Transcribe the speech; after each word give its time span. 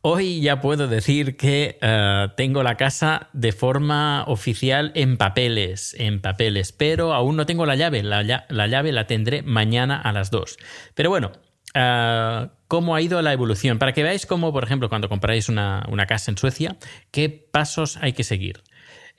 Hoy 0.00 0.40
ya 0.40 0.60
puedo 0.60 0.86
decir 0.86 1.36
que 1.36 1.76
eh, 1.80 2.26
tengo 2.36 2.62
la 2.62 2.76
casa 2.76 3.28
de 3.32 3.50
forma 3.52 4.24
oficial 4.28 4.92
en 4.94 5.16
papeles, 5.16 5.94
en 5.98 6.20
papeles, 6.20 6.72
pero 6.72 7.12
aún 7.14 7.36
no 7.36 7.46
tengo 7.46 7.66
la 7.66 7.74
llave. 7.74 8.02
La, 8.04 8.22
lla- 8.22 8.46
la 8.48 8.68
llave 8.68 8.92
la 8.92 9.06
tendré 9.08 9.42
mañana 9.42 10.00
a 10.00 10.12
las 10.12 10.30
2. 10.30 10.56
Pero 10.94 11.10
bueno, 11.10 11.32
eh, 11.74 12.46
¿cómo 12.68 12.94
ha 12.94 13.02
ido 13.02 13.20
la 13.22 13.32
evolución? 13.32 13.78
Para 13.80 13.92
que 13.92 14.04
veáis 14.04 14.24
cómo, 14.24 14.52
por 14.52 14.62
ejemplo, 14.62 14.88
cuando 14.88 15.08
compráis 15.08 15.48
una, 15.48 15.84
una 15.90 16.06
casa 16.06 16.30
en 16.30 16.38
Suecia, 16.38 16.76
qué 17.10 17.28
pasos 17.28 17.96
hay 17.96 18.12
que 18.12 18.22
seguir. 18.24 18.62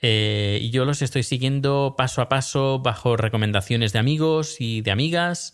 Eh, 0.02 0.60
y 0.62 0.70
yo 0.70 0.86
los 0.86 1.02
estoy 1.02 1.24
siguiendo 1.24 1.96
paso 1.98 2.22
a 2.22 2.30
paso 2.30 2.80
bajo 2.80 3.18
recomendaciones 3.18 3.92
de 3.92 4.00
amigos 4.00 4.56
y 4.62 4.80
de 4.80 4.92
amigas. 4.92 5.54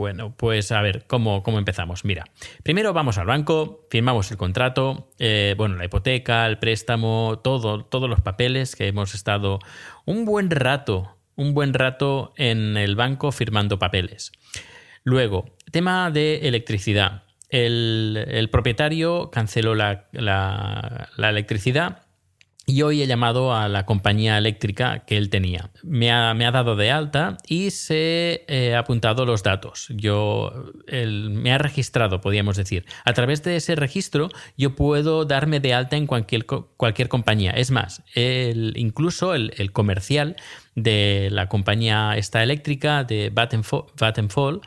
Bueno, 0.00 0.34
pues 0.34 0.72
a 0.72 0.80
ver, 0.80 1.04
¿cómo, 1.06 1.42
cómo 1.42 1.58
empezamos? 1.58 2.06
Mira, 2.06 2.24
primero 2.62 2.94
vamos 2.94 3.18
al 3.18 3.26
banco, 3.26 3.86
firmamos 3.90 4.30
el 4.30 4.38
contrato, 4.38 5.10
eh, 5.18 5.54
bueno, 5.58 5.76
la 5.76 5.84
hipoteca, 5.84 6.46
el 6.46 6.58
préstamo, 6.58 7.38
todo, 7.44 7.84
todos 7.84 8.08
los 8.08 8.22
papeles 8.22 8.74
que 8.76 8.88
hemos 8.88 9.14
estado 9.14 9.58
un 10.06 10.24
buen 10.24 10.50
rato, 10.50 11.18
un 11.36 11.52
buen 11.52 11.74
rato 11.74 12.32
en 12.38 12.78
el 12.78 12.96
banco 12.96 13.30
firmando 13.30 13.78
papeles. 13.78 14.32
Luego, 15.04 15.54
tema 15.70 16.10
de 16.10 16.48
electricidad. 16.48 17.24
El, 17.50 18.48
propietario 18.50 19.30
canceló 19.30 19.74
la- 19.74 20.08
la 20.12 21.28
electricidad 21.28 22.06
y 22.66 22.82
hoy 22.82 23.02
he 23.02 23.06
llamado 23.06 23.54
a 23.54 23.68
la 23.68 23.84
compañía 23.84 24.38
eléctrica 24.38 25.00
que 25.00 25.16
él 25.16 25.28
tenía. 25.28 25.70
Me 25.82 26.12
ha, 26.12 26.34
me 26.34 26.46
ha 26.46 26.50
dado 26.50 26.76
de 26.76 26.90
alta 26.90 27.36
y 27.48 27.70
se 27.70 28.44
eh, 28.46 28.74
ha 28.74 28.80
apuntado 28.80 29.26
los 29.26 29.42
datos. 29.42 29.88
Yo 29.90 30.72
él 30.86 31.30
me 31.30 31.52
ha 31.52 31.58
registrado, 31.58 32.20
podríamos 32.20 32.56
decir. 32.56 32.84
A 33.04 33.12
través 33.12 33.42
de 33.42 33.56
ese 33.56 33.74
registro 33.74 34.28
yo 34.56 34.76
puedo 34.76 35.24
darme 35.24 35.58
de 35.58 35.74
alta 35.74 35.96
en 35.96 36.06
cualquier, 36.06 36.46
cualquier 36.46 37.08
compañía. 37.08 37.50
Es 37.52 37.70
más, 37.70 38.02
incluso 38.14 39.34
el, 39.34 39.52
el 39.56 39.72
comercial 39.72 40.36
de 40.74 41.28
la 41.32 41.48
compañía 41.48 42.12
esta 42.16 42.42
eléctrica 42.42 43.04
de 43.04 43.30
Vattenfall, 43.30 43.86
Vattenfall 43.98 44.60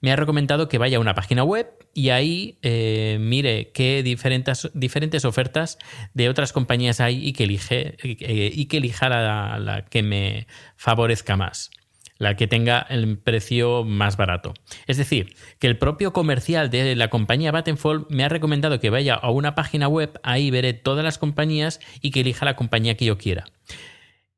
me 0.00 0.12
ha 0.12 0.16
recomendado 0.16 0.68
que 0.68 0.78
vaya 0.78 0.96
a 0.96 1.00
una 1.00 1.14
página 1.14 1.44
web 1.44 1.68
y 1.94 2.10
ahí 2.10 2.58
eh, 2.62 3.18
mire 3.20 3.70
qué 3.72 4.02
diferentes, 4.02 4.70
diferentes 4.74 5.24
ofertas 5.24 5.78
de 6.14 6.28
otras 6.28 6.52
compañías 6.52 7.00
hay 7.00 7.26
y 7.26 7.32
que, 7.32 7.44
elige, 7.44 7.96
eh, 8.02 8.50
y 8.52 8.66
que 8.66 8.78
elija 8.78 9.08
la, 9.08 9.84
que 9.90 10.02
me 10.02 10.46
favorezca 10.76 11.36
más, 11.36 11.70
la 12.16 12.36
que 12.36 12.46
tenga 12.46 12.80
el 12.88 13.18
precio 13.18 13.84
más 13.84 14.16
barato. 14.16 14.54
Es 14.86 14.96
decir, 14.96 15.34
que 15.58 15.66
el 15.66 15.78
propio 15.78 16.12
comercial 16.12 16.70
de 16.70 16.96
la 16.96 17.10
compañía 17.10 17.52
Vattenfall 17.52 18.06
me 18.08 18.24
ha 18.24 18.28
recomendado 18.28 18.80
que 18.80 18.90
vaya 18.90 19.14
a 19.14 19.30
una 19.30 19.54
página 19.54 19.88
web, 19.88 20.18
ahí 20.22 20.50
veré 20.50 20.72
todas 20.72 21.04
las 21.04 21.18
compañías 21.18 21.80
y 22.00 22.10
que 22.10 22.20
elija 22.20 22.44
la 22.44 22.56
compañía 22.56 22.96
que 22.96 23.04
yo 23.04 23.18
quiera. 23.18 23.44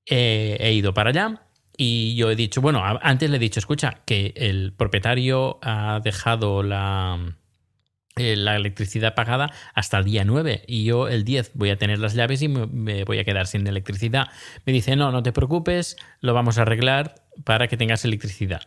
Eh, 0.07 0.57
he 0.59 0.73
ido 0.73 0.95
para 0.95 1.11
allá 1.11 1.43
y 1.77 2.15
yo 2.17 2.31
he 2.31 2.37
dicho, 2.37 2.61
bueno, 2.61 2.83
antes 2.85 3.31
le 3.31 3.37
he 3.37 3.41
dicho, 3.41 3.61
escucha, 3.61 4.03
que 4.05 4.35
el 4.37 4.73
propietario 4.73 5.59
ha 5.63 6.01
dejado 6.03 6.63
la, 6.63 7.37
eh, 8.17 8.37
la 8.37 8.57
electricidad 8.57 9.15
pagada 9.15 9.51
hasta 9.75 9.97
el 9.99 10.05
día 10.05 10.25
9 10.25 10.65
y 10.67 10.85
yo 10.85 11.09
el 11.09 11.25
10 11.25 11.53
voy 11.55 11.71
a 11.71 11.79
tener 11.79 11.99
las 11.99 12.13
llaves 12.13 12.43
y 12.43 12.49
me 12.49 13.05
voy 13.05 13.19
a 13.19 13.25
quedar 13.25 13.47
sin 13.47 13.67
electricidad. 13.67 14.29
Me 14.67 14.73
dice, 14.73 14.97
no, 14.97 15.11
no 15.13 15.23
te 15.23 15.33
preocupes, 15.33 15.97
lo 16.21 16.35
vamos 16.35 16.59
a 16.59 16.63
arreglar 16.63 17.15
para 17.45 17.69
que 17.69 17.79
tengas 17.79 18.05
electricidad 18.05 18.63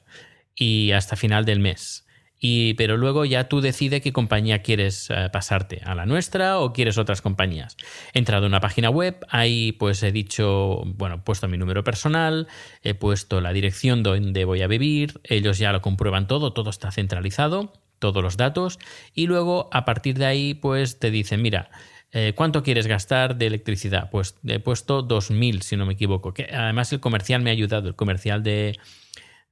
y 0.55 0.91
hasta 0.93 1.15
final 1.15 1.45
del 1.45 1.59
mes. 1.59 2.07
Y, 2.39 2.73
pero 2.75 2.97
luego 2.97 3.25
ya 3.25 3.47
tú 3.47 3.61
decides 3.61 4.01
qué 4.01 4.11
compañía 4.11 4.61
quieres 4.61 5.09
eh, 5.09 5.29
pasarte, 5.31 5.81
a 5.85 5.95
la 5.95 6.05
nuestra 6.05 6.59
o 6.59 6.73
quieres 6.73 6.97
otras 6.97 7.21
compañías. 7.21 7.77
He 8.13 8.19
entrado 8.19 8.45
en 8.45 8.51
una 8.51 8.59
página 8.59 8.89
web, 8.89 9.25
ahí 9.29 9.71
pues 9.73 10.03
he 10.03 10.11
dicho, 10.11 10.83
bueno, 10.85 11.15
he 11.15 11.19
puesto 11.19 11.47
mi 11.47 11.57
número 11.57 11.83
personal, 11.83 12.47
he 12.83 12.93
puesto 12.93 13.41
la 13.41 13.53
dirección 13.53 14.03
donde 14.03 14.45
voy 14.45 14.61
a 14.61 14.67
vivir, 14.67 15.21
ellos 15.23 15.57
ya 15.57 15.71
lo 15.71 15.81
comprueban 15.81 16.27
todo, 16.27 16.53
todo 16.53 16.69
está 16.69 16.91
centralizado, 16.91 17.73
todos 17.99 18.21
los 18.21 18.37
datos, 18.37 18.79
y 19.13 19.27
luego 19.27 19.69
a 19.71 19.85
partir 19.85 20.17
de 20.17 20.25
ahí 20.25 20.53
pues 20.53 20.99
te 20.99 21.11
dicen, 21.11 21.41
mira, 21.41 21.69
eh, 22.17 22.31
¿Cuánto 22.33 22.63
quieres 22.63 22.87
gastar 22.87 23.35
de 23.35 23.47
electricidad? 23.47 24.09
Pues 24.09 24.37
he 24.47 24.59
puesto 24.59 25.05
2.000, 25.05 25.59
si 25.59 25.75
no 25.75 25.85
me 25.85 25.93
equivoco. 25.93 26.33
Que 26.33 26.45
además 26.45 26.93
el 26.93 27.01
comercial 27.01 27.41
me 27.41 27.49
ha 27.49 27.53
ayudado, 27.53 27.89
el 27.89 27.95
comercial 27.95 28.41
de, 28.41 28.79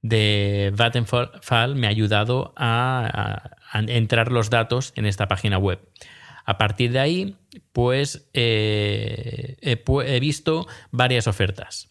de 0.04 0.72
Vattenfall 0.76 1.76
me 1.76 1.88
ha 1.88 1.90
ayudado 1.90 2.54
a, 2.56 3.58
entrar 3.88 4.32
los 4.32 4.52
datos 4.52 4.94
en 4.96 5.08
esta 5.08 5.28
página 5.28 5.58
web. 5.58 5.80
A 6.46 6.60
partir 6.60 6.92
de 6.92 7.00
ahí, 7.00 7.38
pues 7.72 8.30
eh, 8.34 9.58
he, 9.62 10.20
visto 10.20 10.68
varias 10.92 11.26
ofertas 11.26 11.88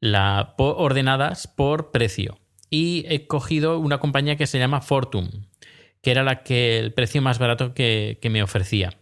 la, 0.00 0.54
ordenadas 0.56 1.46
por 1.46 1.92
precio 1.92 2.38
y 2.70 3.04
he 3.08 3.28
cogido 3.28 3.78
una 3.78 3.98
compañía 3.98 4.36
que 4.36 4.46
se 4.46 4.58
llama 4.58 4.80
Fortum, 4.80 5.28
que 6.02 6.10
era 6.10 6.24
la 6.24 6.42
que 6.42 6.78
el 6.78 6.92
precio 6.94 7.22
más 7.22 7.38
barato 7.38 7.74
que, 7.74 8.18
que 8.20 8.30
me 8.30 8.42
ofrecía. 8.42 8.98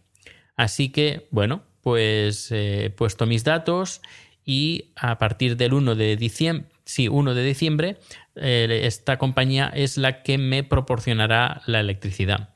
Así 0.57 0.91
que, 0.91 1.29
bueno, 1.31 1.63
pues 1.81 2.51
eh, 2.53 2.87
he 2.87 2.91
puesto 2.91 3.25
mis 3.25 3.45
datos 3.45 4.03
y 4.45 4.93
a 4.97 5.19
partir 5.19 5.57
del 5.57 5.75
1 5.75 5.95
de 5.95 6.17
diciembre, 6.17 6.69
sí, 6.85 7.09
1 7.09 7.35
de 7.35 7.45
diciembre, 7.45 7.99
eh, 8.37 8.83
esta 8.85 9.19
compañía 9.19 9.71
es 9.75 9.99
la 9.99 10.23
que 10.23 10.39
me 10.39 10.65
proporcionará 10.65 11.63
la 11.67 11.81
electricidad. 11.81 12.51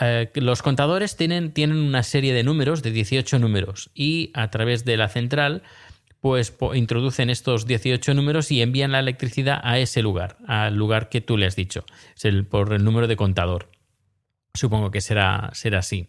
Eh, 0.00 0.30
los 0.34 0.62
contadores 0.62 1.16
tienen, 1.16 1.52
tienen 1.52 1.76
una 1.76 2.02
serie 2.02 2.32
de 2.32 2.42
números, 2.42 2.82
de 2.82 2.90
18 2.90 3.38
números, 3.38 3.90
y 3.94 4.30
a 4.34 4.50
través 4.50 4.84
de 4.84 4.96
la 4.96 5.08
central, 5.08 5.62
pues 6.20 6.54
introducen 6.74 7.30
estos 7.30 7.66
18 7.66 8.14
números 8.14 8.50
y 8.50 8.62
envían 8.62 8.92
la 8.92 9.00
electricidad 9.00 9.60
a 9.62 9.78
ese 9.78 10.02
lugar, 10.02 10.36
al 10.46 10.74
lugar 10.74 11.08
que 11.08 11.20
tú 11.20 11.36
le 11.36 11.46
has 11.46 11.56
dicho, 11.56 11.84
es 12.22 12.44
por 12.46 12.72
el 12.72 12.84
número 12.84 13.06
de 13.06 13.16
contador. 13.16 13.70
Supongo 14.54 14.90
que 14.90 15.00
será, 15.00 15.50
será 15.52 15.78
así. 15.78 16.08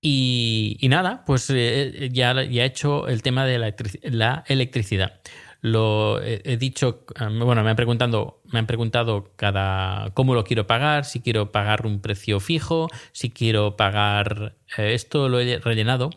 Y, 0.00 0.78
nada, 0.82 1.24
pues 1.24 1.48
eh, 1.48 2.10
ya, 2.12 2.34
ya 2.44 2.64
he 2.64 2.66
hecho 2.66 3.08
el 3.08 3.22
tema 3.22 3.46
de 3.46 3.58
la 4.02 4.44
electricidad. 4.48 5.20
Lo 5.64 6.20
he, 6.20 6.58
dicho, 6.58 7.06
eh, 7.18 7.24
bueno, 7.42 7.64
me 7.64 7.70
han 7.70 7.76
preguntado, 7.76 8.42
me 8.52 8.58
han 8.58 8.66
preguntado 8.66 9.32
cada 9.36 10.10
cómo 10.12 10.34
lo 10.34 10.44
quiero 10.44 10.66
pagar, 10.66 11.06
si 11.06 11.20
quiero 11.20 11.52
pagar 11.52 11.86
un 11.86 12.02
precio 12.02 12.38
fijo, 12.38 12.90
si 13.12 13.30
quiero 13.30 13.74
pagar 13.74 14.56
eh, 14.76 14.92
esto 14.92 15.30
lo 15.30 15.40
he 15.40 15.58
rellenado 15.60 16.10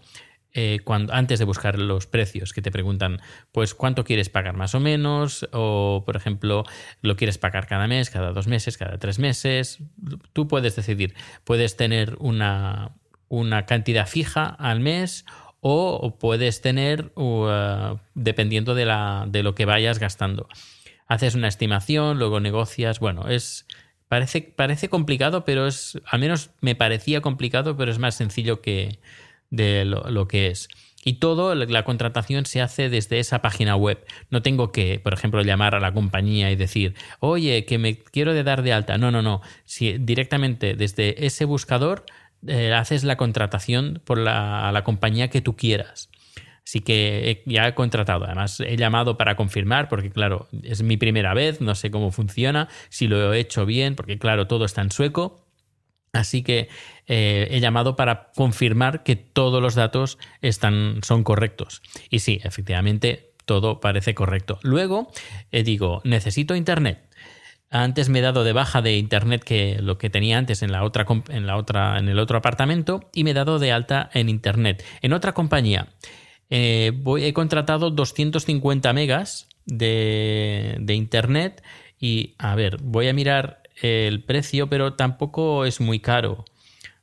eh, 0.53 0.79
cuando, 0.83 1.13
antes 1.13 1.39
de 1.39 1.45
buscar 1.45 1.79
los 1.79 2.07
precios, 2.07 2.51
que 2.51 2.61
te 2.61 2.71
preguntan, 2.71 3.21
pues, 3.53 3.73
¿cuánto 3.73 4.03
quieres 4.03 4.27
pagar 4.27 4.57
más 4.57 4.75
o 4.75 4.81
menos? 4.81 5.47
O, 5.53 6.03
por 6.05 6.17
ejemplo, 6.17 6.65
¿lo 7.01 7.15
quieres 7.15 7.38
pagar 7.38 7.67
cada 7.67 7.88
mes, 7.88 8.09
cada 8.09 8.33
dos 8.33 8.47
meses, 8.47 8.77
cada 8.77 8.97
tres 8.97 9.17
meses? 9.17 9.79
Tú 10.33 10.50
puedes 10.50 10.75
decidir. 10.75 11.13
Puedes 11.45 11.77
tener 11.77 12.17
una, 12.19 12.91
una 13.29 13.65
cantidad 13.65 14.07
fija 14.07 14.43
al 14.45 14.81
mes 14.81 15.23
o 15.69 16.17
puedes 16.17 16.61
tener, 16.61 17.11
uh, 17.15 17.97
dependiendo 18.15 18.75
de, 18.75 18.85
la, 18.85 19.25
de 19.27 19.43
lo 19.43 19.55
que 19.55 19.65
vayas 19.65 19.99
gastando. 19.99 20.47
Haces 21.07 21.35
una 21.35 21.47
estimación, 21.47 22.19
luego 22.19 22.39
negocias. 22.39 22.99
Bueno, 22.99 23.27
es. 23.27 23.65
Parece, 24.07 24.41
parece 24.41 24.89
complicado, 24.89 25.43
pero 25.43 25.67
es. 25.67 25.99
Al 26.05 26.19
menos 26.19 26.51
me 26.61 26.75
parecía 26.75 27.21
complicado, 27.21 27.75
pero 27.77 27.91
es 27.91 27.99
más 27.99 28.15
sencillo 28.15 28.61
que, 28.61 28.99
de 29.49 29.85
lo, 29.85 30.27
que 30.27 30.47
es. 30.47 30.69
Y 31.03 31.13
todo, 31.13 31.55
la 31.55 31.83
contratación 31.83 32.45
se 32.45 32.61
hace 32.61 32.89
desde 32.89 33.19
esa 33.19 33.41
página 33.41 33.77
web. 33.77 34.05
No 34.29 34.41
tengo 34.41 34.73
que, 34.73 34.99
por 34.99 35.13
ejemplo, 35.13 35.41
llamar 35.41 35.75
a 35.75 35.79
la 35.79 35.93
compañía 35.93 36.51
y 36.51 36.57
decir, 36.57 36.95
oye, 37.19 37.63
que 37.65 37.77
me 37.77 37.97
quiero 37.97 38.33
de 38.33 38.43
dar 38.43 38.61
de 38.61 38.73
alta. 38.73 38.97
No, 38.97 39.11
no, 39.11 39.21
no. 39.21 39.41
Si 39.63 39.97
directamente 39.97 40.75
desde 40.75 41.25
ese 41.25 41.45
buscador 41.45 42.05
eh, 42.45 42.74
haces 42.74 43.04
la 43.04 43.18
contratación 43.18 44.01
por 44.06 44.18
la, 44.18 44.81
compañía 44.84 45.30
que 45.30 45.42
tú 45.42 45.56
quieras. 45.56 46.10
Así 46.63 46.81
que 46.81 47.44
ya 47.45 47.68
he 47.68 47.74
contratado. 47.74 48.25
Además, 48.25 48.60
he 48.60 48.75
llamado 48.75 49.18
para 49.18 49.36
confirmar, 49.38 49.88
porque 49.88 50.12
claro, 50.12 50.50
es 50.63 50.84
mi 50.84 50.98
primera 50.98 51.34
vez, 51.34 51.62
no 51.62 51.75
sé 51.75 51.89
cómo 51.92 52.12
funciona, 52.12 52.68
si 52.89 53.07
lo 53.07 53.34
he 53.34 53.39
hecho 53.39 53.66
bien, 53.66 53.95
porque 53.95 54.19
claro, 54.19 54.48
todo 54.48 54.66
está 54.66 54.81
en 54.81 54.92
sueco. 54.92 55.45
Así 56.13 56.44
que 56.44 56.68
eh, 57.07 57.48
he 57.51 57.60
llamado 57.60 57.95
para 57.95 58.31
confirmar 58.36 59.04
que 59.04 59.16
todos 59.16 59.62
los 59.62 59.75
datos 59.75 60.18
están, 60.42 61.00
son 61.04 61.24
correctos. 61.24 61.81
Y 62.10 62.19
sí, 62.19 62.39
efectivamente, 62.44 63.31
todo 63.45 63.80
parece 63.80 64.13
correcto. 64.13 64.60
Luego 64.62 65.10
eh, 65.51 65.63
digo, 65.63 66.01
necesito 66.04 66.56
internet. 66.56 67.06
Antes 67.69 68.07
me 68.09 68.19
he 68.19 68.21
dado 68.21 68.43
de 68.43 68.53
baja 68.53 68.81
de 68.81 68.97
internet 68.97 69.43
que 69.43 69.77
lo 69.81 69.97
que 69.97 70.09
tenía 70.09 70.37
antes 70.37 70.61
en 70.63 70.71
la 70.71 70.83
otra 70.83 71.05
en 71.29 71.47
la 71.47 71.57
otra 71.57 71.99
en 71.99 72.07
el 72.07 72.17
otro 72.19 72.37
apartamento 72.37 73.09
y 73.13 73.23
me 73.23 73.31
he 73.31 73.33
dado 73.33 73.59
de 73.59 73.71
alta 73.73 74.09
en 74.13 74.29
internet 74.29 74.83
en 75.01 75.11
otra 75.13 75.33
compañía. 75.33 75.89
Eh, 76.49 76.93
he 77.19 77.33
contratado 77.33 77.89
250 77.89 78.93
megas 78.93 79.49
de, 79.65 80.77
de 80.79 80.93
internet 80.95 81.61
y 81.99 82.35
a 82.37 82.55
ver, 82.55 82.77
voy 82.81 83.09
a 83.09 83.13
mirar 83.13 83.63
el 83.81 84.23
precio, 84.23 84.69
pero 84.69 84.93
tampoco 84.93 85.65
es 85.65 85.81
muy 85.81 85.99
caro. 85.99 86.45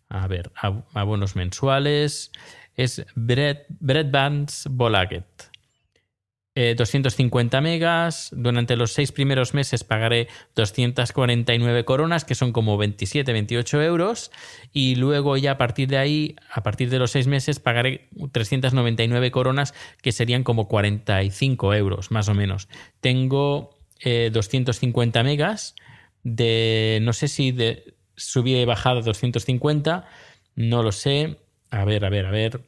A 0.08 0.26
ver, 0.28 0.50
ab- 0.60 0.84
abonos 0.94 1.36
mensuales 1.36 2.32
es 2.76 3.04
Bread, 3.14 3.58
Breadbands 3.80 4.66
Bolaget. 4.70 5.24
Eh, 6.56 6.76
250 6.76 7.60
megas. 7.60 8.30
Durante 8.32 8.76
los 8.76 8.92
seis 8.92 9.10
primeros 9.10 9.54
meses 9.54 9.82
pagaré 9.82 10.28
249 10.54 11.84
coronas, 11.84 12.24
que 12.24 12.36
son 12.36 12.52
como 12.52 12.76
27, 12.76 13.32
28 13.32 13.82
euros. 13.82 14.30
Y 14.72 14.94
luego 14.94 15.36
ya 15.36 15.52
a 15.52 15.58
partir 15.58 15.88
de 15.88 15.98
ahí, 15.98 16.36
a 16.48 16.62
partir 16.62 16.90
de 16.90 17.00
los 17.00 17.10
seis 17.10 17.26
meses, 17.26 17.58
pagaré 17.58 18.08
399 18.30 19.32
coronas, 19.32 19.74
que 20.00 20.12
serían 20.12 20.44
como 20.44 20.68
45 20.68 21.74
euros, 21.74 22.12
más 22.12 22.28
o 22.28 22.34
menos. 22.34 22.68
Tengo 23.00 23.76
eh, 23.98 24.30
250 24.32 25.24
megas 25.24 25.74
de, 26.22 27.00
no 27.02 27.12
sé 27.12 27.26
si 27.26 27.50
de 27.50 27.96
subida 28.16 28.60
y 28.60 28.64
bajada 28.64 29.00
250, 29.00 30.06
no 30.54 30.82
lo 30.84 30.92
sé. 30.92 31.38
A 31.70 31.84
ver, 31.84 32.04
a 32.04 32.10
ver, 32.10 32.26
a 32.26 32.30
ver. 32.30 32.60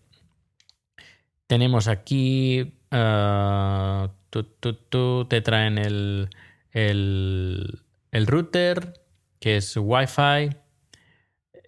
Tenemos 1.47 1.87
aquí. 1.87 2.76
Ah, 2.91 4.11
tu, 4.31 4.45
tu, 4.45 4.75
tu, 4.75 5.27
te 5.29 5.41
traen 5.41 5.79
el, 5.79 6.31
el, 6.73 7.81
el 8.13 8.27
router, 8.27 9.03
que 9.41 9.57
es 9.57 9.77
Wi-Fi. 9.77 10.51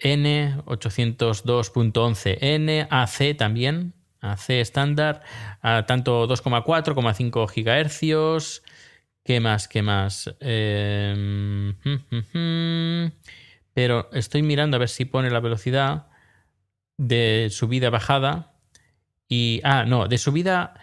N802.11N, 0.00 2.86
AC 2.90 3.36
también, 3.36 3.94
AC 4.20 4.50
estándar, 4.50 5.22
a 5.60 5.86
tanto 5.86 6.28
2,4 6.28 6.94
como 6.94 7.12
5 7.12 7.48
gigahercios. 7.48 8.62
¿Qué 9.24 9.40
más? 9.40 9.66
¿Qué 9.68 9.82
más? 9.82 10.32
Eh, 10.40 11.74
pero 13.74 14.08
estoy 14.12 14.42
mirando 14.42 14.76
a 14.76 14.80
ver 14.80 14.88
si 14.88 15.04
pone 15.04 15.30
la 15.30 15.40
velocidad 15.40 16.06
de 16.96 17.48
subida-bajada. 17.50 18.54
Y. 19.28 19.60
Ah, 19.64 19.84
no, 19.84 20.08
de 20.08 20.18
subida. 20.18 20.74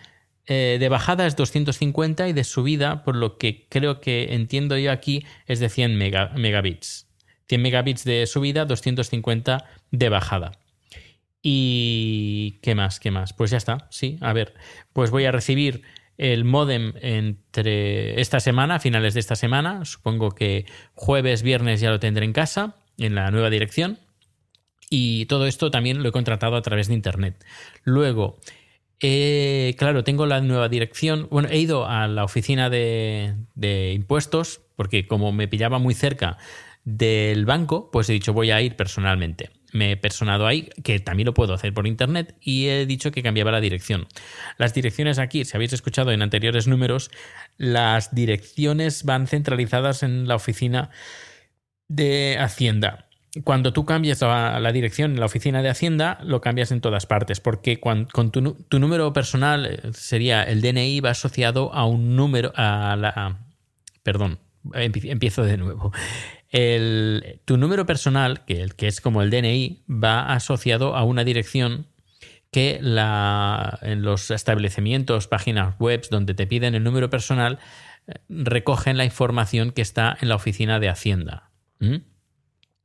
Eh, 0.48 0.78
de 0.80 0.90
bajada 0.90 1.26
es 1.28 1.36
250 1.36 2.28
y 2.28 2.34
de 2.34 2.44
subida, 2.44 3.04
por 3.04 3.16
lo 3.16 3.38
que 3.38 3.68
creo 3.70 4.00
que 4.02 4.34
entiendo 4.36 4.78
yo 4.78 4.92
aquí, 4.92 5.26
es 5.48 5.60
de 5.60 5.70
100 5.70 5.98
mega- 5.98 6.32
megabits. 6.36 7.08
100 7.48 7.62
megabits 7.62 8.04
de 8.04 8.26
subida, 8.28 8.66
250 8.66 9.66
de 9.92 10.10
bajada. 10.10 10.52
¿Y 11.42 12.60
qué 12.64 12.74
más? 12.76 13.00
¿Qué 13.00 13.12
más? 13.12 13.34
Pues 13.34 13.52
ya 13.52 13.58
está, 13.58 13.88
sí. 13.92 14.18
A 14.22 14.34
ver, 14.34 14.56
pues 14.94 15.12
voy 15.12 15.26
a 15.26 15.32
recibir 15.32 15.84
el 16.18 16.44
modem 16.44 16.94
entre 17.02 18.20
esta 18.20 18.40
semana, 18.40 18.80
finales 18.80 19.14
de 19.14 19.20
esta 19.20 19.36
semana. 19.36 19.86
Supongo 19.86 20.32
que 20.32 20.66
jueves, 20.94 21.44
viernes 21.44 21.82
ya 21.82 21.92
lo 21.92 22.00
tendré 22.00 22.26
en 22.26 22.34
casa, 22.34 22.76
en 22.98 23.14
la 23.16 23.30
nueva 23.32 23.50
dirección. 23.50 24.00
Y 24.90 25.26
todo 25.26 25.46
esto 25.46 25.70
también 25.72 26.02
lo 26.02 26.10
he 26.10 26.12
contratado 26.12 26.56
a 26.56 26.62
través 26.62 26.88
de 26.88 26.94
internet. 26.94 27.44
Luego, 27.84 28.40
eh, 29.00 29.76
claro, 29.78 30.04
tengo 30.04 30.26
la 30.26 30.42
nueva 30.42 30.70
dirección. 30.70 31.28
Bueno, 31.30 31.50
he 31.50 31.60
ido 31.60 31.88
a 31.88 32.08
la 32.08 32.24
oficina 32.24 32.70
de, 32.70 33.36
de 33.56 33.94
impuestos 33.94 34.62
porque 34.76 35.08
como 35.08 35.32
me 35.32 35.48
pillaba 35.48 35.80
muy 35.80 35.94
cerca 35.94 36.38
del 36.84 37.46
banco, 37.46 37.90
pues 37.92 38.10
he 38.10 38.14
dicho 38.14 38.34
voy 38.34 38.52
a 38.52 38.62
ir 38.62 38.76
personalmente. 38.76 39.50
Me 39.74 39.92
he 39.92 39.98
personado 39.98 40.48
ahí, 40.48 40.70
que 40.84 41.00
también 41.00 41.26
lo 41.26 41.34
puedo 41.34 41.54
hacer 41.54 41.74
por 41.74 41.86
internet, 41.86 42.38
y 42.40 42.68
he 42.68 42.86
dicho 42.86 43.12
que 43.12 43.24
cambiaba 43.24 43.52
la 43.52 43.60
dirección. 43.60 44.08
Las 44.58 44.74
direcciones 44.74 45.20
aquí, 45.20 45.44
si 45.44 45.58
habéis 45.58 45.74
escuchado 45.74 46.12
en 46.12 46.22
anteriores 46.22 46.68
números, 46.68 47.12
las 47.58 48.16
direcciones 48.16 49.04
van 49.04 49.28
centralizadas 49.28 50.04
en 50.04 50.30
la 50.30 50.36
oficina 50.36 50.92
de 51.90 52.38
Hacienda. 52.40 53.05
Cuando 53.44 53.74
tú 53.74 53.86
cambias 53.86 54.22
la, 54.22 54.72
dirección 54.72 55.12
en 55.12 55.20
la 55.20 55.26
oficina 55.26 55.62
de 55.62 55.70
Hacienda, 55.70 56.20
lo 56.24 56.40
cambias 56.42 56.72
en 56.72 56.80
todas 56.80 57.06
partes, 57.06 57.42
porque 57.42 57.80
con 57.80 58.08
tu, 58.32 58.80
número 58.80 59.12
personal 59.14 59.66
eh, 59.66 59.80
sería 59.94 60.44
el 60.44 60.62
DNI 60.62 61.02
va 61.02 61.10
asociado 61.10 61.74
a 61.74 61.86
un 61.86 62.16
número, 62.16 62.54
a 62.56 62.96
la... 62.96 63.40
perdón, 64.04 64.40
empie- 64.64 65.12
empiezo 65.12 65.44
de 65.44 65.58
nuevo. 65.58 65.92
El- 66.50 67.42
tu 67.46 67.58
número 67.58 67.86
personal, 67.86 68.46
que, 68.46 68.70
que 68.78 68.88
es 68.88 69.02
como 69.02 69.22
el 69.22 69.30
DNI, 69.30 69.84
va 69.90 70.32
asociado 70.34 70.96
a 70.96 71.04
una 71.04 71.24
dirección 71.26 71.88
que 72.52 72.80
la, 72.82 73.80
en 73.82 74.02
los 74.02 74.32
establecimientos, 74.32 75.28
páginas 75.28 75.76
web 75.78 76.08
donde 76.10 76.34
te 76.36 76.48
piden 76.48 76.74
el 76.74 76.84
número 76.86 77.10
personal, 77.10 77.60
eh, 78.08 78.14
recogen 78.30 78.96
la 78.96 79.04
información 79.04 79.72
que 79.72 79.82
está 79.82 80.16
en 80.22 80.30
la 80.30 80.36
oficina 80.36 80.80
de 80.80 80.88
Hacienda. 80.88 81.50
¿Mm? 81.80 81.96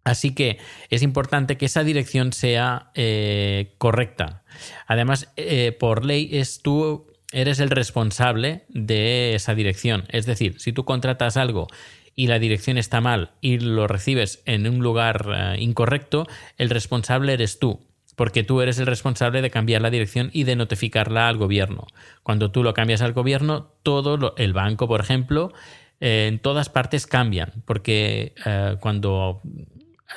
Así 0.04 0.35
que 0.35 0.59
es 0.88 1.02
importante 1.02 1.57
que 1.57 1.66
esa 1.66 1.85
dirección 1.85 2.33
sea 2.33 2.90
eh, 2.95 3.75
correcta. 3.78 4.42
Además, 4.87 5.30
eh, 5.37 5.73
por 5.78 6.04
ley 6.04 6.42
tú 6.62 7.07
eres 7.33 7.61
el 7.61 7.71
responsable 7.71 8.64
de 8.69 9.35
esa 9.35 9.54
dirección. 9.54 10.04
Es 10.09 10.26
decir, 10.26 10.59
si 10.59 10.73
tú 10.73 10.85
contratas 10.85 11.37
algo 11.37 11.69
y 12.16 12.26
la 12.26 12.38
dirección 12.38 12.78
está 12.78 13.00
mal 13.00 13.33
y 13.40 13.59
lo 13.59 13.87
recibes 13.87 14.42
en 14.47 14.66
un 14.66 14.78
lugar 14.78 15.28
eh, 15.33 15.61
incorrecto, 15.61 16.26
el 16.57 16.71
responsable 16.71 17.35
eres 17.35 17.59
tú. 17.59 17.80
Porque 18.16 18.42
tú 18.42 18.61
eres 18.61 18.78
el 18.78 18.87
responsable 18.87 19.40
de 19.40 19.50
cambiar 19.50 19.80
la 19.80 19.88
dirección 19.88 20.30
y 20.33 20.45
de 20.45 20.57
notificarla 20.57 21.28
al 21.28 21.38
gobierno. 21.38 21.87
Cuando 22.23 22.50
tú 22.50 22.62
lo 22.62 22.75
cambias 22.75 23.00
al 23.00 23.14
gobierno, 23.14 23.73
todo 23.83 24.35
el 24.37 24.52
banco, 24.52 24.88
por 24.88 25.00
ejemplo, 25.00 25.54
en 26.00 26.38
todas 26.38 26.69
partes 26.69 27.07
cambian. 27.07 27.62
Porque 27.64 28.35
cuando 28.80 29.40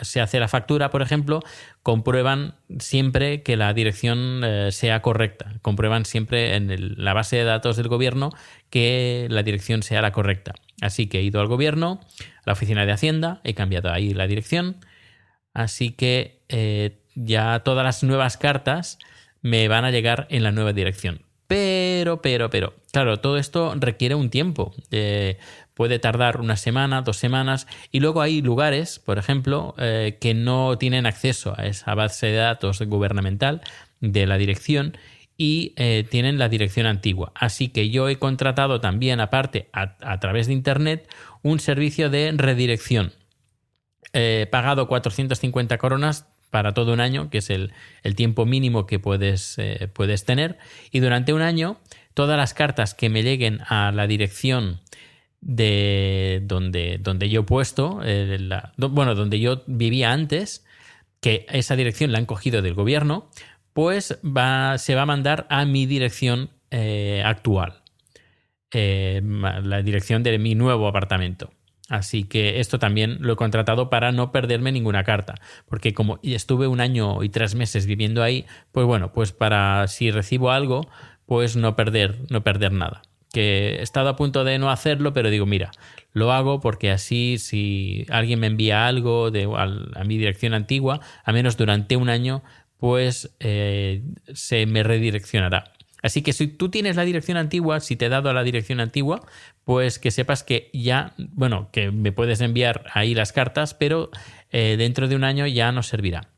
se 0.02 0.22
hace 0.22 0.40
la 0.40 0.48
factura, 0.48 0.90
por 0.90 1.02
ejemplo, 1.02 1.42
comprueban 1.84 2.56
siempre 2.80 3.44
que 3.44 3.58
la 3.58 3.74
dirección 3.74 4.42
eh, 4.44 4.72
sea 4.72 5.02
correcta. 5.02 5.54
Comprueban 5.62 6.06
siempre 6.06 6.56
en 6.56 7.04
la 7.04 7.14
base 7.14 7.38
de 7.38 7.44
datos 7.44 7.78
del 7.78 7.88
gobierno 7.88 8.32
que 8.70 9.28
la 9.30 9.44
dirección 9.44 9.84
sea 9.84 10.02
la 10.02 10.12
correcta. 10.12 10.56
Así 10.82 11.08
que 11.08 11.20
he 11.20 11.24
ido 11.24 11.42
al 11.42 11.48
gobierno, 11.48 12.02
a 12.20 12.42
la 12.46 12.54
oficina 12.54 12.86
de 12.86 12.92
Hacienda, 12.92 13.42
he 13.44 13.54
cambiado 13.54 13.92
ahí 13.92 14.14
la 14.14 14.28
dirección. 14.28 14.78
Así 15.54 15.92
que 15.92 16.42
eh, 16.50 17.00
ya 17.16 17.60
todas 17.60 17.86
las 17.86 18.04
nuevas 18.04 18.38
cartas 18.38 18.98
me 19.42 19.68
van 19.68 19.86
a 19.86 19.92
llegar 19.92 20.28
en 20.30 20.44
la 20.44 20.52
nueva 20.52 20.74
dirección. 20.74 21.22
Pero, 21.48 22.22
pero, 22.22 22.50
pero, 22.50 22.74
claro, 22.92 23.18
todo 23.18 23.38
esto 23.38 23.76
requiere 23.78 24.16
un 24.16 24.30
tiempo. 24.30 24.74
Eh, 24.92 25.38
puede 25.74 26.00
tardar 26.00 26.40
una 26.40 26.56
semana, 26.56 27.02
dos 27.02 27.18
semanas, 27.18 27.68
y 27.92 28.00
luego 28.00 28.22
hay 28.22 28.42
lugares, 28.42 29.00
por 29.00 29.18
ejemplo, 29.18 29.76
eh, 29.78 30.18
que 30.20 30.34
no 30.34 30.78
tienen 30.78 31.06
acceso 31.06 31.54
a 31.58 31.66
esa 31.66 31.96
base 31.96 32.28
de 32.28 32.38
datos 32.38 32.82
gubernamental 32.82 33.62
de 34.00 34.26
la 34.28 34.38
dirección 34.38 34.98
y 35.38 35.74
eh, 35.78 36.06
tienen 36.10 36.38
la 36.38 36.50
dirección 36.50 36.86
antigua. 36.86 37.32
Así 37.36 37.70
que 37.70 37.90
yo 37.90 38.08
he 38.10 38.20
contratado 38.20 38.80
también, 38.80 39.20
aparte, 39.20 39.70
a, 39.74 40.20
través 40.20 40.48
de 40.48 40.54
Internet, 40.54 41.10
un 41.42 41.60
servicio 41.60 42.10
de 42.10 42.32
redirección. 42.36 43.14
He 44.14 44.48
pagado 44.52 44.88
450 44.88 45.78
coronas 45.80 46.28
para 46.52 46.74
todo 46.74 46.94
un 46.94 47.00
año, 47.00 47.32
que 47.32 47.40
es 47.40 47.50
el, 47.50 47.74
tiempo 48.16 48.46
mínimo 48.46 48.86
que 48.86 49.00
puedes, 49.00 49.58
eh, 49.58 49.90
puedes 49.92 50.24
tener, 50.24 50.60
y 50.92 51.00
durante 51.00 51.34
un 51.34 51.42
año 51.42 51.80
todas 52.14 52.38
las 52.38 52.54
cartas 52.54 52.94
que 52.94 53.10
me 53.10 53.24
lleguen 53.24 53.62
a 53.68 53.92
la 53.92 54.06
dirección 54.06 54.82
de 55.46 56.42
donde, 56.44 57.00
donde 57.02 57.30
yo 57.30 57.42
he 57.42 57.44
puesto, 57.44 58.00
eh, 58.04 58.38
bueno, 58.78 59.14
donde 59.14 59.40
yo 59.40 59.64
vivía 59.68 60.12
antes, 60.12 60.66
que 61.20 61.46
esa 61.50 61.76
dirección 61.76 62.12
la 62.12 62.20
han 62.20 62.26
cogido 62.26 62.62
del 62.62 62.74
gobierno, 62.74 63.30
pues 63.74 64.20
va, 64.24 64.78
se 64.78 64.96
va 64.96 65.02
a 65.02 65.06
mandar 65.06 65.46
a 65.50 65.66
mi 65.66 65.86
dirección 65.86 66.50
eh, 66.72 67.22
actual, 67.26 67.82
eh, 68.72 69.22
la 69.24 69.82
dirección 69.82 70.24
de 70.24 70.38
mi 70.40 70.56
nuevo 70.56 70.88
apartamento. 70.88 71.52
Así 71.90 72.24
que 72.24 72.62
esto 72.62 72.80
también 72.80 73.18
lo 73.20 73.34
he 73.34 73.36
contratado 73.36 73.90
para 73.90 74.14
no 74.14 74.32
perderme 74.32 74.72
ninguna 74.72 75.04
carta, 75.04 75.36
porque 75.68 75.94
como 75.94 76.20
estuve 76.24 76.68
un 76.68 76.80
año 76.80 77.22
y 77.22 77.30
tres 77.30 77.56
meses 77.56 77.86
viviendo 77.86 78.24
ahí, 78.24 78.46
pues 78.72 78.86
bueno, 78.88 79.12
pues 79.12 79.34
para 79.34 79.86
si 79.88 80.10
recibo 80.10 80.52
algo, 80.52 80.88
pues 81.26 81.58
no 81.58 81.76
perder, 81.76 82.20
no 82.30 82.44
perder 82.44 82.72
nada 82.72 83.02
que 83.34 83.78
he 83.80 83.82
estado 83.82 84.10
a 84.10 84.16
punto 84.16 84.44
de 84.44 84.60
no 84.60 84.70
hacerlo, 84.70 85.12
pero 85.12 85.32
digo, 85.32 85.48
mira, 85.48 85.72
lo 86.14 86.32
hago 86.32 86.62
porque 86.62 86.92
así 86.92 87.38
si 87.40 88.06
alguien 88.10 88.40
me 88.40 88.48
envía 88.48 88.86
algo 88.86 89.32
de, 89.32 89.46
a, 89.46 90.04
mi 90.04 90.18
dirección 90.20 90.54
antigua, 90.54 91.02
a 91.26 91.34
menos 91.34 91.58
durante 91.58 91.98
un 91.98 92.10
año, 92.10 92.44
pues 92.78 93.36
eh, 93.40 94.04
se 94.34 94.68
me 94.68 94.84
redireccionará. 94.84 95.74
Así 96.04 96.22
que 96.22 96.32
si 96.32 96.48
tú 96.48 96.70
tienes 96.70 96.96
la 96.96 97.06
dirección 97.06 97.38
antigua, 97.38 97.80
si 97.80 97.96
te 97.96 98.06
he 98.06 98.10
dado 98.10 98.32
la 98.34 98.44
dirección 98.44 98.80
antigua, 98.80 99.26
pues 99.64 99.98
que 99.98 100.12
sepas 100.12 100.44
que 100.44 100.70
ya, 100.72 101.16
bueno, 101.18 101.70
que 101.72 101.90
me 101.90 102.12
puedes 102.12 102.40
enviar 102.40 102.86
ahí 102.94 103.16
las 103.16 103.34
cartas, 103.34 103.74
pero 103.74 104.12
eh, 104.52 104.76
dentro 104.78 105.08
de 105.08 105.16
un 105.16 105.24
año 105.24 105.48
ya 105.48 105.72
nos 105.72 105.88
servirá. 105.88 106.30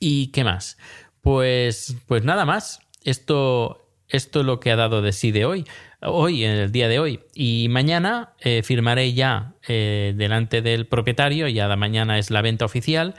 ¿Y 0.00 0.32
qué 0.32 0.44
más? 0.44 0.76
Pues, 1.22 1.96
pues 2.06 2.24
nada 2.24 2.44
más. 2.44 2.80
Esto, 3.04 3.88
esto 4.08 4.40
es 4.40 4.46
lo 4.46 4.60
que 4.60 4.70
ha 4.70 4.76
dado 4.76 5.00
de 5.00 5.12
sí 5.12 5.30
de 5.30 5.46
hoy 5.46 5.64
hoy, 6.02 6.44
en 6.44 6.52
el 6.52 6.72
día 6.72 6.88
de 6.88 6.98
hoy. 6.98 7.20
Y 7.34 7.68
mañana 7.70 8.34
eh, 8.40 8.62
firmaré 8.62 9.12
ya 9.12 9.54
eh, 9.68 10.14
delante 10.16 10.62
del 10.62 10.86
propietario, 10.86 11.48
ya 11.48 11.68
de 11.68 11.76
mañana 11.76 12.18
es 12.18 12.30
la 12.30 12.42
venta 12.42 12.64
oficial. 12.64 13.14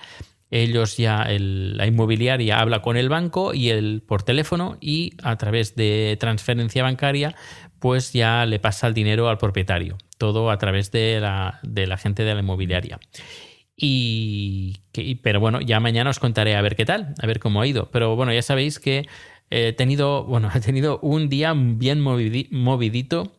Ellos 0.50 0.98
ya, 0.98 1.26
la 1.30 1.88
inmobiliaria 1.88 2.60
habla 2.60 2.82
con 2.82 2.98
el 2.98 3.08
banco 3.08 3.54
y 3.54 3.70
él 3.70 4.04
por 4.06 4.24
teléfono 4.24 4.78
y 4.82 5.14
a 5.24 5.38
través 5.38 5.76
de 5.76 6.18
transferencia 6.20 6.84
bancaria, 6.84 7.36
pues 7.80 8.12
ya 8.12 8.46
le 8.46 8.60
pasa 8.60 8.88
el 8.88 8.94
dinero 8.94 9.30
al 9.30 9.38
propietario. 9.38 9.98
Todo 10.18 10.52
a 10.52 10.58
través 10.58 10.92
de 10.92 11.22
la, 11.22 11.60
de 11.64 11.88
la 11.88 11.98
gente 11.98 12.24
de 12.24 12.34
la 12.34 12.42
inmobiliaria. 12.42 13.00
Y, 13.84 14.82
pero 15.24 15.40
bueno, 15.40 15.60
ya 15.60 15.80
mañana 15.80 16.12
os 16.12 16.20
contaré 16.20 16.56
a 16.56 16.62
ver 16.62 16.76
qué 16.76 16.86
tal, 16.86 17.16
a 17.20 17.26
ver 17.26 17.40
cómo 17.40 17.62
ha 17.62 17.68
ido. 17.68 17.90
Pero 17.90 18.16
bueno, 18.16 18.32
ya 18.32 18.44
sabéis 18.44 18.78
que 18.80 19.08
he 19.51 19.74
tenido, 19.74 20.24
bueno, 20.24 20.50
he 20.55 20.60
tenido 20.60 21.00
un 21.01 21.29
día 21.29 21.53
bien 21.55 22.00
movidito 22.00 23.36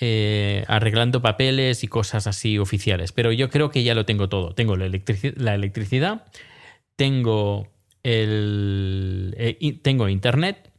eh, 0.00 0.64
arreglando 0.68 1.22
papeles 1.22 1.82
y 1.84 1.88
cosas 1.88 2.26
así 2.26 2.58
oficiales. 2.58 3.12
Pero 3.12 3.32
yo 3.32 3.50
creo 3.50 3.70
que 3.70 3.82
ya 3.82 3.94
lo 3.94 4.06
tengo 4.06 4.28
todo. 4.28 4.54
Tengo 4.54 4.76
la, 4.76 4.86
electricidad, 4.86 6.24
tengo, 6.96 7.68
el, 8.02 9.34
eh, 9.38 9.78
tengo 9.82 10.08
internet, 10.08 10.72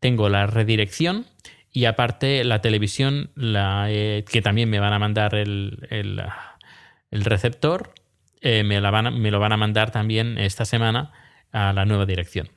tengo 0.00 0.28
la 0.28 0.46
redirección 0.46 1.26
y 1.72 1.86
aparte 1.86 2.44
la 2.44 2.60
televisión, 2.60 3.30
la, 3.34 3.86
que 3.88 4.42
también 4.42 4.70
me 4.70 4.80
van 4.80 4.92
a 4.92 4.98
mandar 4.98 5.34
el, 5.34 5.86
el, 5.90 7.24
receptor, 7.24 7.94
eh, 8.40 8.62
me, 8.64 8.80
la 8.80 8.90
van 8.90 9.20
me 9.20 9.30
lo 9.30 9.40
van 9.40 9.52
a 9.52 9.56
mandar 9.56 9.90
también 9.90 10.36
esta 10.38 10.64
semana 10.64 11.12
a 11.52 11.72
la 11.72 11.84
nueva 11.84 12.06
dirección. 12.06 12.48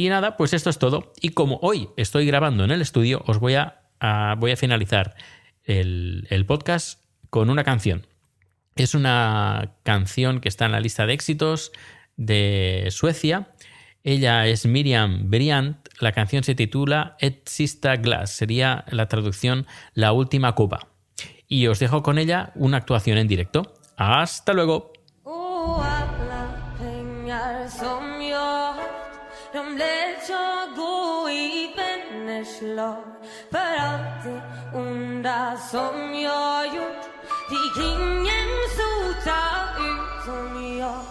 Y 0.00 0.10
nada, 0.10 0.36
pues 0.36 0.52
esto 0.52 0.70
es 0.70 0.78
todo. 0.78 1.12
Y 1.20 1.30
como 1.30 1.58
hoy 1.60 1.88
estoy 1.96 2.24
grabando 2.24 2.62
en 2.62 2.70
el 2.70 2.80
estudio, 2.80 3.24
os 3.26 3.40
voy 3.40 3.56
a, 3.56 3.80
voy 4.38 4.52
a 4.52 4.56
finalizar 4.56 5.16
el, 5.64 6.44
podcast 6.46 7.02
con 7.30 7.50
una 7.50 7.64
canción. 7.64 8.06
Es 8.76 8.94
una 8.94 9.74
canción 9.82 10.40
que 10.40 10.48
está 10.48 10.66
en 10.66 10.72
la 10.72 10.78
lista 10.78 11.04
de 11.04 11.14
éxitos 11.14 11.72
de 12.16 12.86
Suecia. 12.92 13.50
Ella 14.04 14.46
es 14.46 14.66
Miriam 14.66 15.30
Briant. 15.30 15.88
La 15.98 16.12
canción 16.12 16.44
se 16.44 16.54
titula 16.54 17.16
Et 17.18 17.48
Sista 17.48 17.96
Glass. 17.96 18.30
Sería 18.30 18.84
la 18.92 19.08
traducción 19.08 19.66
La 19.94 20.12
última 20.12 20.54
copa. 20.54 20.90
Y 21.48 21.66
os 21.66 21.80
dejo 21.80 22.04
con 22.04 22.18
ella 22.18 22.52
una 22.54 22.76
actuación 22.76 23.18
en 23.18 23.26
directo. 23.26 23.74
Hasta 23.96 24.52
luego. 24.52 24.92
De 29.52 29.78
lät 29.78 30.28
jag 30.28 30.76
gå 30.76 31.30
i 31.30 31.74
vänners 31.76 32.62
lag. 32.76 33.04
För 33.50 33.76
allt 33.80 34.24
det 34.24 34.42
onda 34.78 35.56
som 35.70 36.14
jag 36.14 36.66
gjort. 36.66 37.04
Fick 37.50 37.84
ingen 37.84 38.50
sota 38.78 39.40
utom 39.90 40.78
jag. 40.78 41.04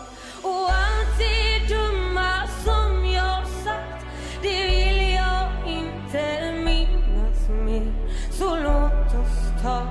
Och 0.43 0.69
allt 0.69 1.17
det 1.17 1.75
dumma 1.75 2.47
som 2.65 3.05
jag 3.05 3.47
sagt. 3.47 4.05
Det 4.41 4.63
vill 4.63 5.13
jag 5.13 5.49
inte 5.67 6.51
minnas 6.51 7.49
mer. 7.49 7.93
Så 8.31 8.55
låt 8.55 9.13
oss 9.21 9.61
ta 9.63 9.81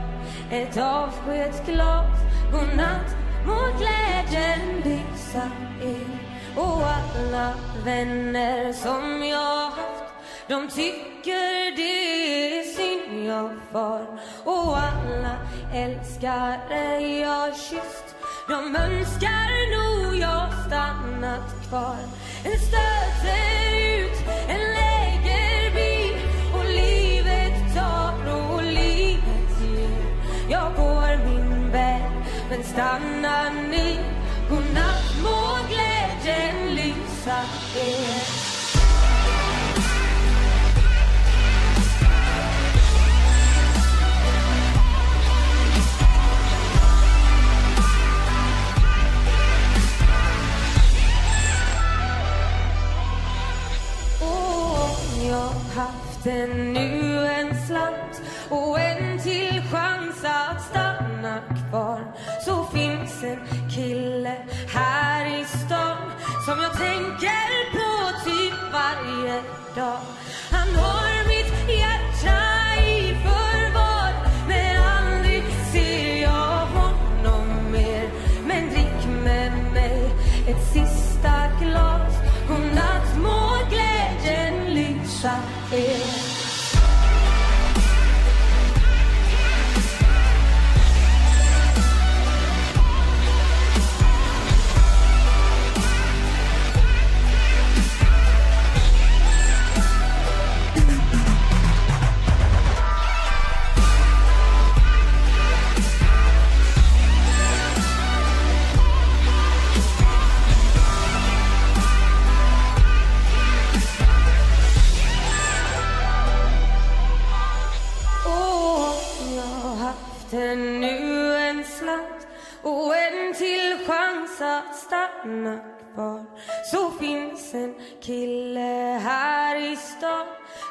ett 0.50 0.76
avskedsglas. 0.76 2.20
Godnatt, 2.52 3.16
må 3.46 3.78
glädjen 3.78 4.82
lysa 4.84 5.50
er 5.82 6.25
och 6.56 6.82
alla 6.86 7.54
vänner 7.84 8.72
som 8.72 9.24
jag 9.24 9.70
haft 9.70 10.06
de 10.48 10.68
tycker 10.68 11.76
det 11.76 12.58
är 12.58 12.62
synd 12.62 13.26
jag 13.26 13.50
far. 13.72 14.06
Och 14.44 14.78
alla 14.78 15.36
älskare 15.72 17.00
jag 17.00 17.56
kysst 17.56 18.14
de 18.48 18.76
önskar 18.76 19.50
nog 19.76 20.16
jag 20.16 20.52
stannat 20.66 21.68
kvar. 21.68 21.96
En 22.44 22.58
stöter 22.58 23.76
ut, 23.98 24.18
en 24.48 24.60
lägger 24.60 25.74
bil 25.74 26.16
och 26.54 26.64
livet 26.64 27.74
tar 27.74 28.52
och 28.54 28.62
livet 28.62 29.50
ger. 29.62 30.50
Jag 30.50 30.74
går 30.76 31.24
min 31.26 31.72
väg 31.72 32.12
men 32.50 32.64
stannar 32.64 33.50
ni 33.70 33.98
Godnatt 34.50 34.85
I. 37.28 38.25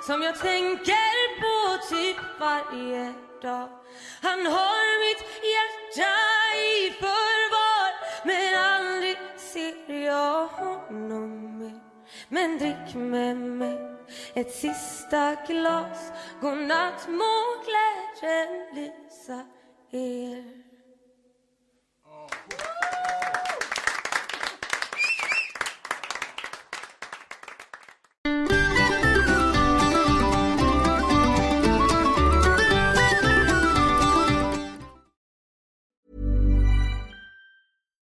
som 0.06 0.22
jag 0.22 0.40
tänker 0.40 1.40
på 1.42 1.86
typ 1.96 2.40
varje 2.40 3.14
dag. 3.42 3.70
Han 4.22 4.46
har 4.46 4.86
mitt 5.06 5.24
hjärta 5.54 6.16
i 6.56 6.92
förvar 6.92 7.92
men 8.26 8.64
aldrig 8.64 9.18
ser 9.38 10.06
jag 10.06 10.48
honom 10.48 11.58
mer. 11.60 11.80
Men 12.30 12.58
drick 12.58 12.96
med 12.96 13.38
mig 13.38 13.78
ett 14.34 14.52
sista 14.52 15.36
glas. 15.48 16.12
Godnatt 16.42 17.08
må 17.08 17.36
glädjen 17.66 18.76
lysa 18.76 19.46
er. 19.92 20.55